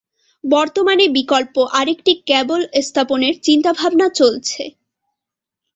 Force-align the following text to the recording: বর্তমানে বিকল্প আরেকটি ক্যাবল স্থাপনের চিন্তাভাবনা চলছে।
বর্তমানে 0.43 1.05
বিকল্প 1.17 1.55
আরেকটি 1.79 2.13
ক্যাবল 2.27 2.61
স্থাপনের 2.87 3.33
চিন্তাভাবনা 3.47 4.07
চলছে। 4.19 4.63